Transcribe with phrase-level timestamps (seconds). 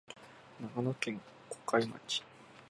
[0.59, 2.23] 長野県小海町